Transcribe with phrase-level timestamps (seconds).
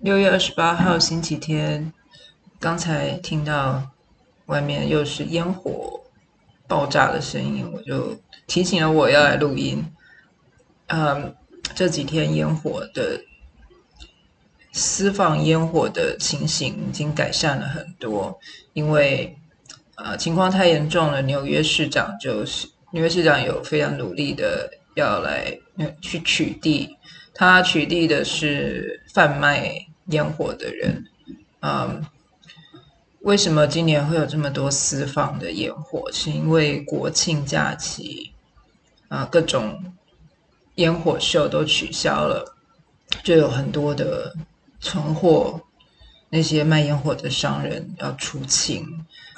[0.00, 1.92] 六月二十八号星期天，
[2.60, 3.90] 刚才听到
[4.46, 6.00] 外面又是烟火
[6.68, 8.14] 爆炸的声音，我就
[8.46, 9.84] 提醒了我要来录音。
[10.88, 11.34] 嗯，
[11.74, 13.18] 这几天烟火的
[14.72, 18.38] 私放烟火的情形已经改善了很多，
[18.74, 19.34] 因为
[19.94, 25.58] 呃情况太严重了，纽约市长就是纽约市长有非常努力的要来
[26.00, 26.96] 去取缔，
[27.34, 29.86] 他取缔的是贩卖。
[30.08, 31.06] 烟火的人，
[31.60, 32.04] 嗯，
[33.20, 36.12] 为什么今年会有这么多私放的烟火？
[36.12, 38.34] 是因为国庆假期，
[39.08, 39.82] 啊，各种
[40.74, 42.54] 烟火秀都取消了，
[43.22, 44.34] 就有很多的
[44.78, 45.58] 存货，
[46.28, 48.86] 那些卖烟火的商人要出清。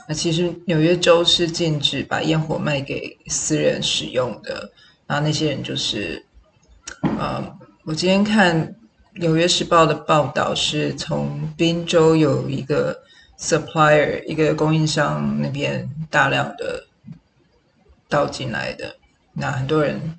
[0.09, 4.73] 那其实纽约州是禁止把烟火卖给私人使用的，
[5.06, 6.24] 然后那些人就是，
[7.02, 8.74] 嗯，我今天看。
[9.19, 12.94] 《纽约时报》的报道是从宾州有一个
[13.39, 16.84] supplier，一个供应商那边大量的
[18.11, 18.94] 倒进来的，
[19.33, 20.19] 那很多人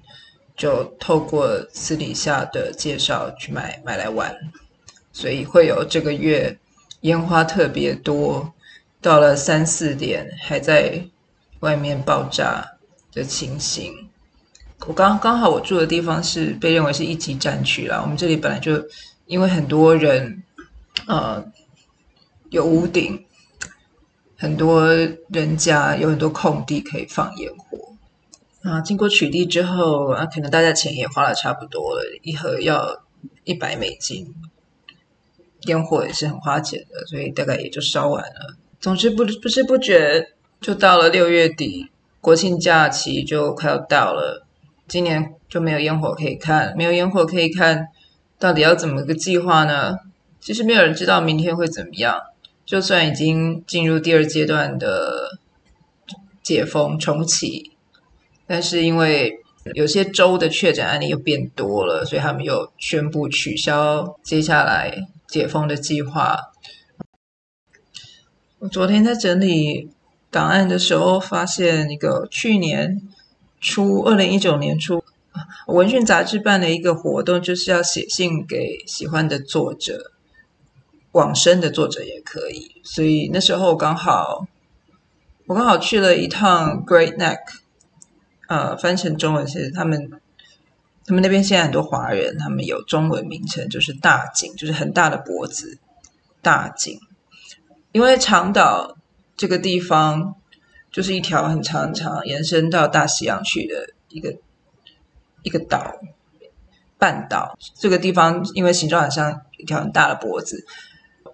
[0.55, 4.35] 就透过私底下的介绍去买买来玩，
[5.13, 6.57] 所以会有这个月
[7.01, 8.51] 烟花特别多，
[8.99, 11.05] 到了三四点还在
[11.59, 12.65] 外面爆炸
[13.13, 14.06] 的情形。
[14.85, 17.99] 我刚刚好，我住的地方是被认为是一级战区啦。
[18.01, 18.87] 我们这里本来就
[19.25, 20.43] 因为很多人，
[21.07, 21.43] 呃，
[22.51, 23.25] 有屋顶，
[24.37, 24.87] 很多
[25.29, 28.79] 人家有很多空地可以放烟火啊。
[28.79, 33.03] 经过取缔之后啊，可能大家钱也花了差不多了，一盒要
[33.43, 34.33] 一百美金，
[35.61, 38.55] 烟火也是很花钱的，所以大概也就烧完了。
[38.79, 41.89] 总之不不知不觉就到了六月底，
[42.21, 44.46] 国庆假期就快要到了。
[44.87, 47.87] 今年就没有烟火可以看，没有烟火可以看，
[48.39, 49.97] 到底要怎么个计划呢？
[50.39, 52.21] 其实没有人知道明天会怎么样。
[52.65, 55.39] 就算已经进入第二阶段的
[56.41, 57.71] 解封重启，
[58.45, 59.41] 但是因为
[59.73, 66.37] 有些州的确诊案例又变多了，所以他们又宣布取消接下来解封的计划。
[68.59, 69.89] 我昨天在整理
[70.31, 73.01] 档案的时候，发现一个去年。
[73.59, 75.03] 初二零一九年初，
[75.65, 80.11] 文讯杂志办了一个活动，就是要写信给喜欢的作者，
[81.11, 82.79] 往生的作者也可以。
[82.83, 84.47] 所以那时候刚好，
[85.47, 87.39] 我刚好去了一趟 Great Neck，
[88.47, 90.11] 呃，翻成中文是他们，
[91.05, 95.79] 他们那边现在很多华人，他们有中文名称，就是大井，就是很大的脖子，
[96.43, 96.99] 大井。
[97.91, 98.95] 因为长岛
[99.35, 100.35] 这个地方。
[100.97, 104.35] 就是一条很长很长，延伸到大西洋去的一个
[105.43, 105.93] 一个岛，
[106.97, 107.55] 半岛。
[107.75, 110.65] 这个地方因为形状很像一条很大的脖子，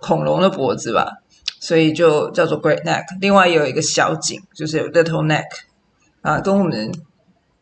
[0.02, 1.22] 恐龙的脖子吧，
[1.62, 3.06] 所以就叫做 Great Neck。
[3.22, 5.46] 另外也有一个小井，就是 Little Neck
[6.22, 6.92] 啊，跟我们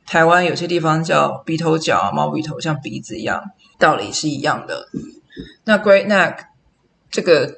[0.08, 3.44] 台湾有些地方叫鼻头角、猫鼻头，像鼻子一样，
[3.78, 4.88] 道理是一样的。
[5.66, 6.46] 那 Great Neck
[7.12, 7.58] 这个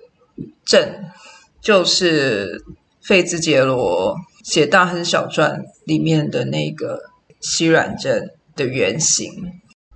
[0.66, 1.06] 镇
[1.62, 2.66] 就是。
[3.06, 7.00] 费兹杰罗写《大亨小传》里面的那个
[7.40, 9.54] 西软镇的原型。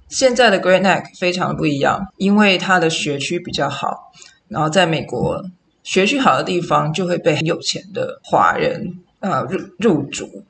[0.09, 4.11] 现在的 Great Neck 非常不一样，因为它的学区比较好。
[4.47, 5.43] 然后在美国，
[5.83, 10.45] 学区好的地方就会被很有钱的华人啊、入入主，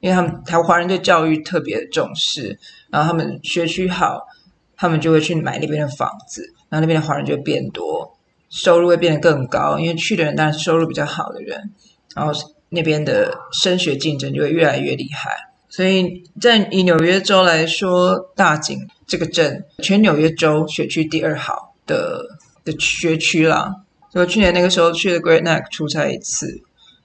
[0.00, 2.58] 因为他们台湾华人对教育特别重视，
[2.90, 4.26] 然后他们学区好，
[4.76, 8.16] 他们就会去买那边的房子，然后那边的华人就变多。
[8.48, 11.70] 收入会变得更高，因为去的人当然收入比较好的人，
[12.16, 12.32] 然后
[12.70, 15.50] 那边的升学竞争就会越来越厉害。
[15.68, 22.24] 所以在以纽约州来说，大井这个镇全纽约州学区第二好的
[22.64, 23.76] 的学区啦。
[24.12, 26.60] 所以去年那个时候去了 Great Neck 出差一次，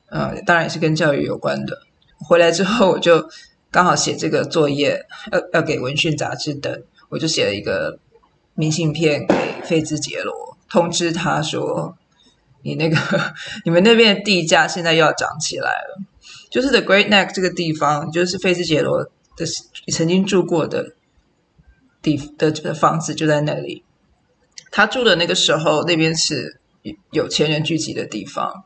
[0.09, 1.81] 呃，当然也是跟教育有关的。
[2.17, 3.29] 回来之后我就
[3.69, 7.99] 刚好写这个作业，要要给文讯杂志等，我就写了一个
[8.55, 10.57] 明信片给费兹杰罗。
[10.67, 11.95] 通知他说
[12.65, 12.97] ：“你那个
[13.63, 16.01] 你们那边的地价现在又要涨起来了。
[16.49, 19.45] 就是 The Great Neck 这个地方，就是费兹杰罗的
[19.91, 20.95] 曾经住过的
[22.01, 23.83] 地的的房子就在那里。
[24.71, 26.59] 他住的那个时候，那边是
[27.11, 28.63] 有钱人聚集的地方。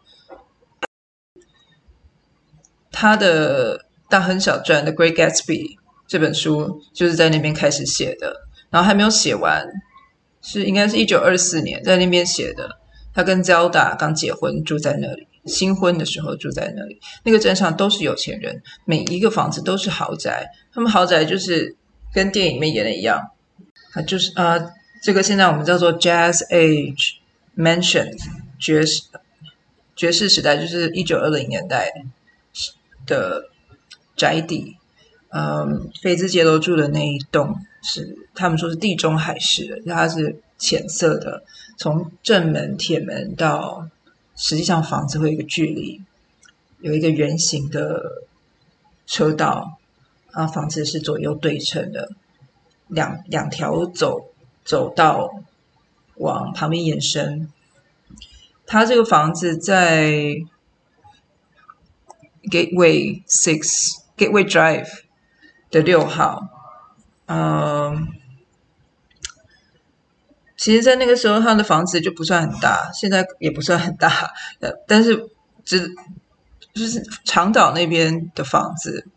[2.91, 5.75] 他的大亨小传《The Great Gatsby》
[6.07, 9.67] 这本书就是在那边开始写的，然后还没有写完。”
[10.41, 12.79] 是应该是一九二四年在那边写的。
[13.19, 16.97] 他跟焦大刚结婚，住在那里，新婚的时候住在那里。
[17.25, 20.49] 那个镇上都是有钱人，每一个房子都是豪宅。
[20.73, 21.75] 他们豪宅就是
[22.13, 23.31] 跟电影里面演的一样，
[23.91, 24.71] 它就是、呃，
[25.03, 27.15] 这个现在我们叫做 Jazz Age
[27.57, 28.17] Mansion
[28.57, 29.01] 爵士
[29.97, 31.91] 爵士时代，就是一九二零年代
[33.05, 33.49] 的
[34.15, 34.77] 宅邸。
[35.27, 41.43] 嗯，菲兹杰罗住的那一栋是他们说是地中海式的，它是浅色的，
[41.77, 43.89] 从正门铁门到
[44.35, 46.01] 实际上房子会有一个距离，
[46.81, 48.23] 有一个圆形的
[49.07, 49.77] 车道。
[50.31, 52.11] 啊，房子是左右对称的，
[52.87, 54.29] 两两条走
[54.63, 55.41] 走道
[56.17, 57.51] 往旁边延伸。
[58.67, 60.11] 它这个房子在
[62.43, 65.01] Gateway Six Gateway Drive
[65.71, 66.47] 的六号。
[67.25, 68.09] 嗯，
[70.59, 74.33] 其实，在那个时候，他的房子就不算很大，现在也不算很大。
[74.59, 75.29] 呃，但是
[75.63, 75.95] 只
[76.73, 79.07] 就是长岛那边的房子。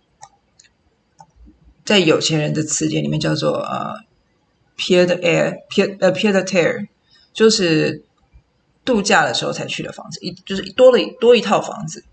[1.84, 3.96] 在有钱人的词典里面叫做呃
[4.78, 6.86] ，pied air pied 呃 pied à terre，
[7.32, 8.04] 就是
[8.84, 12.04] 度假的时候才去的房子，一就是多了多一套房子，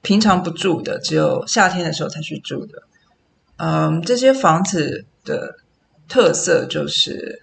[0.00, 2.84] 平常不住的，只有夏天的时候才去住的。
[3.56, 5.56] 嗯，这些房子的
[6.08, 7.42] 特色就是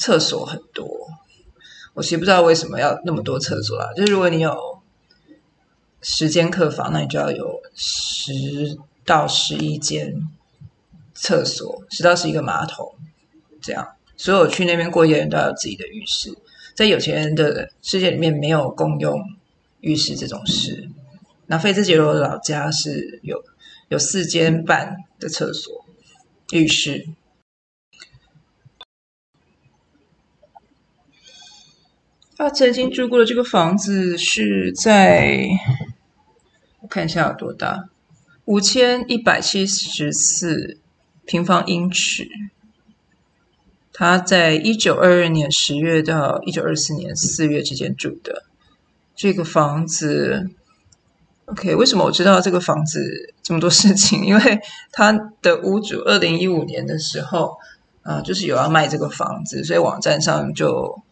[0.00, 0.88] 厕所很多，
[1.94, 3.92] 我其实不知道为什么要那么多厕所啦。
[3.94, 4.82] 就是如果你有
[6.00, 8.78] 十间客房，那你就要有十。
[9.02, 10.14] 到十一间
[11.14, 12.94] 厕所，十到十一个马桶，
[13.60, 16.32] 这样所有去那边过夜的人都要有自己的浴室。
[16.74, 19.20] 在有钱人的世界里面，没有共用
[19.80, 20.88] 浴室这种事。
[21.46, 23.42] 那菲兹杰罗的老家是有
[23.88, 25.84] 有四间半的厕所
[26.52, 27.08] 浴室。
[32.42, 35.46] 他曾经住过的这个房子是在，
[36.80, 37.90] 我看一下有多大。
[38.46, 40.78] 五千一百七十四
[41.26, 42.26] 平方英尺，
[43.92, 48.44] 他在一九二二年十月到一九二四年四月之间住的
[49.14, 50.48] 这个房子。
[51.44, 54.24] OK，为什么我知道这个房子这么多事情？
[54.24, 54.60] 因为
[54.92, 55.12] 他
[55.42, 57.58] 的屋主二零一五年的时候，
[58.00, 61.02] 啊、就是有要卖这个房子，所以网站上就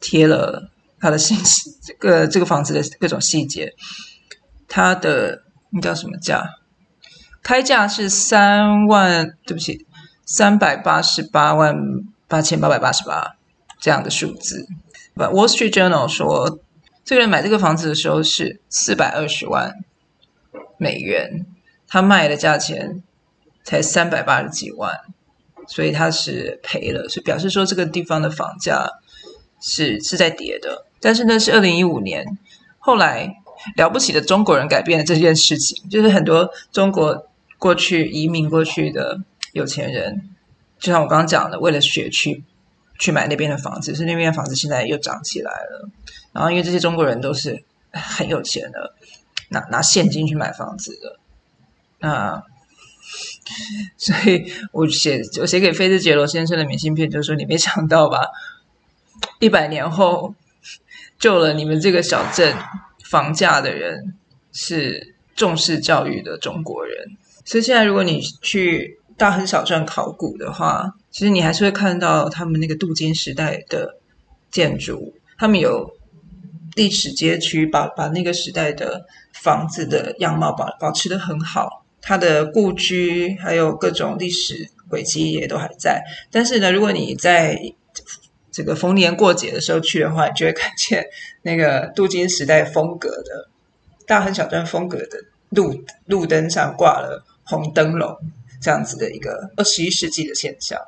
[0.00, 3.74] 贴了他的信息， 这个这个房子的各种细节。
[4.68, 6.44] 他的那叫什么价？
[7.42, 9.86] 开价是三万，对不起，
[10.26, 11.74] 三百八十八万
[12.26, 13.36] 八千八百八十八
[13.80, 14.66] 这样的数字。
[15.14, 16.58] Wall Street Journal 说，
[17.04, 19.74] 这个人买这个房子的时候是四百二十万
[20.76, 21.46] 美元，
[21.88, 23.02] 他卖的价钱
[23.64, 25.00] 才三百八十几万，
[25.66, 28.86] 所以他是赔了，所以表示说这个地方的房价
[29.60, 30.86] 是是在跌的。
[31.00, 32.24] 但是那是二零一五年，
[32.78, 33.36] 后来
[33.76, 37.24] 了不起的中国人改变了这件事情，就是很多中国。
[37.60, 39.18] 过去移民过去的
[39.50, 40.30] 有钱人，
[40.78, 42.44] 就像我刚刚讲的，为了学区
[43.00, 45.90] 去买那边的房子，是那边的房子现在又涨起来了。
[46.32, 48.94] 然后因为这些中国人都是很有钱的，
[49.48, 51.18] 拿拿现金去买房子的，
[51.98, 52.44] 那
[53.96, 58.18] 所以我写我写给菲兹杰罗先生的明信片，就是说你没想到吧，
[59.40, 60.34] 一百年后
[61.18, 62.54] 救了你们这个小镇
[63.04, 64.14] 房价的人
[64.52, 67.16] 是重视教育的中国人。
[67.44, 73.96] 所以现在，如果你去大亨小镇考古的话，其实你还是会看到他们那个镀金时代的
[74.50, 75.14] 建筑。
[75.38, 75.96] 他们有
[76.74, 81.84] 历史街区，把把那个时代的房子的样貌保保持得很好。
[82.00, 86.02] 它的故居还有各种历史轨迹也都还在。
[86.30, 87.58] 但是呢，如果你在
[88.58, 91.06] 这个逢年过节的时候去的话，你就会看见
[91.42, 93.48] 那个镀金时代风格的
[94.04, 97.24] 大亨小传风格的路路灯上挂了。
[97.50, 98.14] 红灯笼
[98.60, 100.78] 这样子的一个二十一世纪的现象，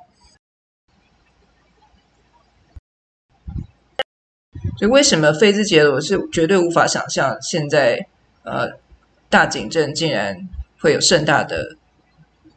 [4.77, 8.07] 所以为什么菲兹杰罗是绝对无法想象现在
[8.43, 8.73] 呃
[9.31, 10.51] 大井镇竟然
[10.81, 11.77] 会有盛大的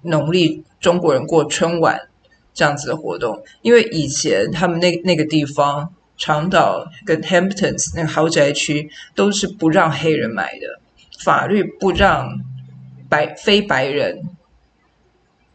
[0.02, 2.10] 农历中国人过春晚
[2.54, 3.44] 这样子的活动？
[3.62, 10.80] 因为以前他们那那个地方长岛跟 Hamptons 那个豪宅区都是不让黑人买的，
[11.24, 12.28] 法律不让。
[13.10, 14.24] 白非白人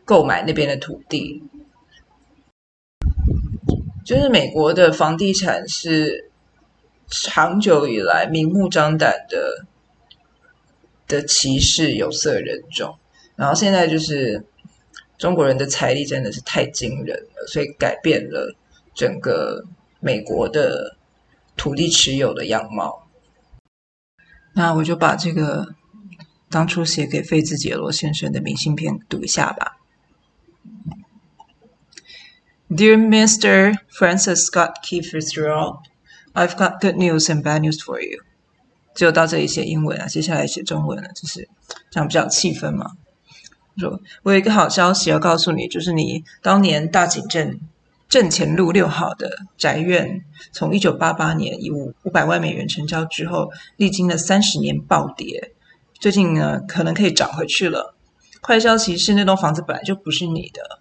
[0.04, 1.42] 购买那边的土地，
[4.04, 6.30] 就是美国的房地产是
[7.08, 9.66] 长久以来明目张胆的
[11.08, 12.96] 的歧视有色人种，
[13.34, 14.44] 然后现在就是
[15.18, 18.56] 中国人的财力真的是太惊人了，所以改变了
[18.94, 19.64] 整个
[20.00, 20.96] 美国的
[21.56, 23.06] 土地持有的样貌。
[24.54, 25.74] 那我就把这个。
[26.50, 29.76] 当初写给费兹杰罗先生的明信片，读一下吧。
[32.70, 33.76] Dear Mr.
[33.90, 35.80] Francis Scott Key Fitzgerald,
[36.32, 38.22] I've got good news and bad news for you。
[38.94, 41.46] 就到这里写英文啊，接下来写中文了，就是
[41.90, 42.92] 这样比较气氛嘛。
[43.78, 47.60] 说，我有一个好消息要告诉你，就是你当年大井镇
[48.08, 55.52] 镇前路六号的宅院，从一九八八年以五五百万美元成交之后，历经了三十年暴跌，
[56.00, 57.94] 最近呢可能可以涨回去了。
[58.40, 60.80] 坏消息是，那栋房子本来就不是你的，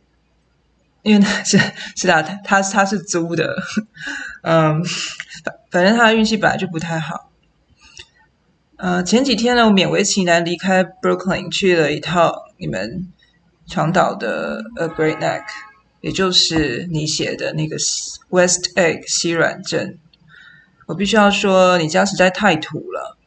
[1.02, 1.60] 因为是
[1.96, 3.56] 是啊，他他他是租的，
[4.44, 4.84] 嗯，
[5.44, 7.27] 反反正他的运气本来就不太好。
[8.78, 13.08] 呃，前几天呢，我勉为其难离开 Brooklyn，去了一趟你们
[13.66, 15.44] 长岛的 A Great Neck。
[16.00, 17.76] 也就是你写的那个
[18.30, 19.98] West Egg 西软镇，
[20.86, 23.18] 我必须要说，你家实在太土了，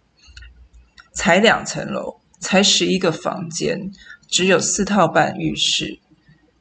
[1.13, 3.91] 才两层楼，才十一个房间，
[4.29, 5.99] 只有四套半浴室。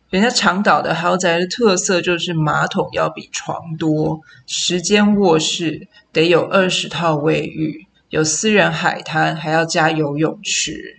[0.09, 10.97] 人家长岛的豪宅的特色就是马桶要比床多，十间卧室得有二十套卫浴，有私人海滩，还要加游泳池。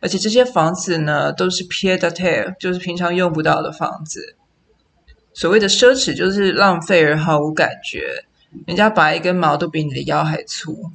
[0.00, 4.36] 而且这些房子呢，都是 pied à terre，就是平常用不到的房子。
[5.32, 8.24] 所谓的奢侈就是浪费而毫无感觉，
[8.66, 10.90] 人家拔一根毛都比你的腰还粗。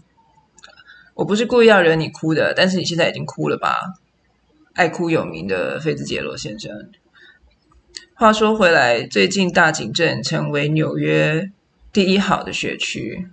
[1.13, 3.93] 我不是故意要惹你哭的，但是你现在已经哭了吧？
[4.73, 6.89] 爱哭有名的菲兹杰罗先生。
[8.15, 11.51] 话说回来，最近大井镇成为纽约
[11.93, 13.27] 第一好的学区，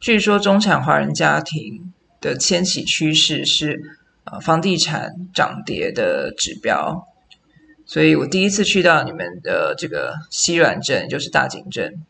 [0.00, 3.80] 据说中产华人家庭的迁徙趋势是
[4.24, 7.06] 呃房地产涨跌的指标。
[7.84, 12.04] 所以我第一次去到你们的这个西软镇，就是大井镇，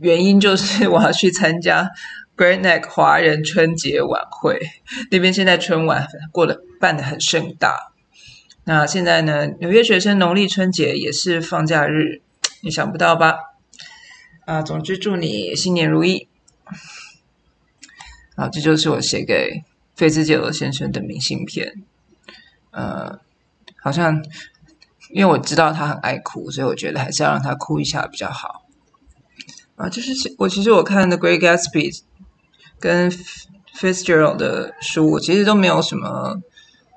[0.00, 1.88] 原因就是 我要去参加
[2.36, 4.60] Great Neck 华人春节晚会，
[5.10, 7.92] 那边现在春晚过得办得很盛大。
[8.64, 12.20] 那现在呢，纽约学生农历春节也是放假日，
[12.60, 13.36] 你想不到吧？
[14.44, 16.28] 啊，总之祝你新年如意。
[18.36, 19.64] 啊，这就是我写给
[19.96, 21.82] 菲兹杰罗先生的明信片。
[22.70, 23.18] 呃，
[23.82, 24.24] 好像。
[25.10, 28.66] 因为我知道他很爱哭，所以我觉得还是要让他哭一下比较好。
[29.76, 31.94] 啊，就是我其实我看的《Great Gatsby》
[32.80, 33.08] 跟
[33.78, 36.42] Fitzgerald 的书，我其实都没有什么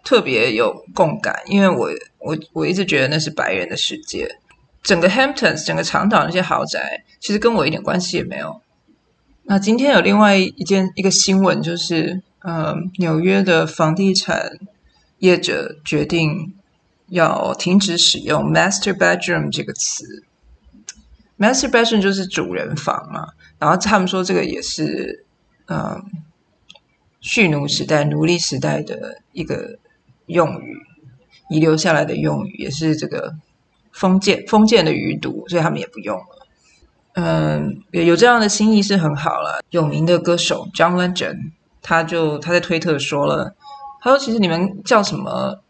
[0.04, 4.40] 特别有共感，因为我我我一直觉得那是白人的世界。
[4.82, 8.60] 整个 Hamptons，整个长岛那些豪宅，其实跟我一点关系也没有。
[9.44, 14.60] 那今天有另外一件一个新闻，就是嗯，纽约的房地产
[15.20, 16.54] 业者决定。
[17.12, 20.24] 要停止使用 “master bedroom” 这个词
[21.40, 23.30] ，“master bedroom” 就是主人房嘛。
[23.58, 25.26] 然后他们说这个也是，
[25.70, 26.04] 嗯，
[27.20, 29.80] 蓄奴时代、奴隶时代的一个
[30.28, 30.78] 用语，
[31.50, 33.34] 遗留下来的用语，也是这个
[33.92, 36.39] 封建封建的余毒，所以他们也不用了。
[37.22, 39.62] 嗯，有有这样的心意是很好了。
[39.72, 43.56] 有名的歌手 John Legend，他就他在推特说了，
[44.02, 45.62] 他说：“其实你们叫什么？”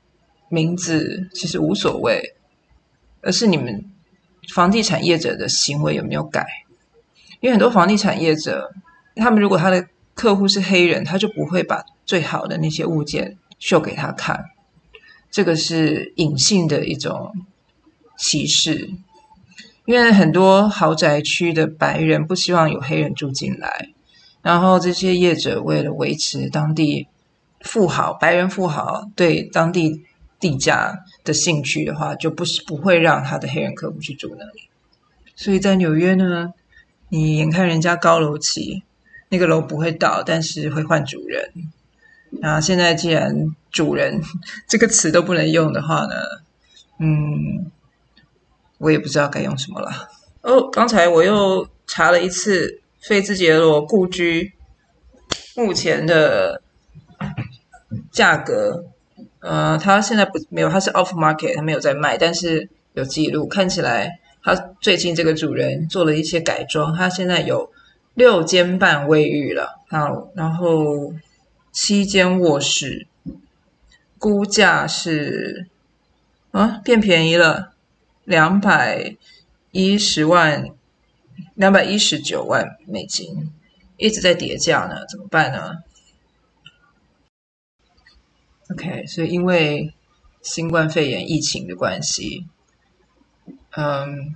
[0.51, 2.33] 名字其实无所谓，
[3.21, 3.85] 而是你们
[4.51, 6.43] 房地产业者的行为有没有改？
[7.39, 8.71] 因为很多房地产业者，
[9.15, 14.45] 他们如果他的客户是黑人，他就不会把最好的那些物件秀给他看，
[15.29, 17.31] 这个是隐性的一种
[18.17, 18.89] 歧视。
[19.89, 23.89] 因为很多豪宅区的白人不希望有黑人住进来，
[24.43, 27.07] 然后这些业者为了维持当地
[27.61, 30.05] 富豪白人富豪对当地。
[30.41, 34.69] 地价的兴趣的话，就不是不会让他的黑人客户去住那里。
[35.35, 36.53] 所以在纽约呢，
[37.09, 38.83] 你眼看人家高楼起，
[39.27, 41.51] 那个楼不会倒，但是会换主人。
[42.29, 44.21] 那现在既然主人
[44.65, 46.15] 这个词都不能用的话呢，
[46.99, 47.69] 嗯，
[48.79, 50.09] 我也不知道该用什么了。
[50.41, 54.53] 哦，刚才我又查了一次菲兹杰罗故居
[55.55, 56.61] 目前的
[58.11, 58.85] 价格。
[59.41, 67.71] 呃，他现在不没有，他是 off market，他没有在卖，但是有记录，看起来他最近这个主人做了一些改装，他现在有
[68.15, 71.13] 六间半卫浴了，好，然后
[71.71, 73.07] 七间卧室，
[74.17, 75.67] 估价是
[76.51, 77.71] 啊变便宜了，
[78.29, 79.15] 两百
[79.71, 80.69] 一十万，
[81.55, 83.51] 两百一十九万美金，
[83.97, 85.77] 一直在跌价呢，怎么办呢
[88.69, 89.95] ？OK，所以因为
[90.43, 92.45] 新冠肺炎疫情的关系，
[93.71, 94.35] 嗯，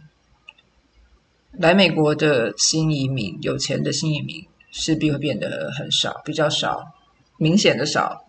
[1.52, 6.96] 来美国的新移民，有钱的新移民势必会变得很少，比较少，
[7.38, 8.26] 明显的少。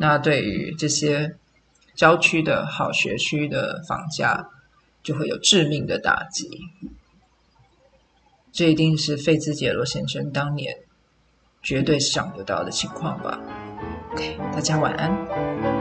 [0.00, 1.36] 那对于这些
[1.94, 4.50] 郊区的好学区的房价，
[5.04, 6.48] 就会有致命的打击。
[8.50, 10.78] 这一定是费兹杰罗先生当年
[11.62, 13.40] 绝对想不到的情况吧
[14.12, 15.73] ？OK，大家晚安。